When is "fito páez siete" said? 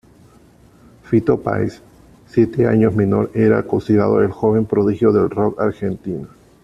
1.03-2.65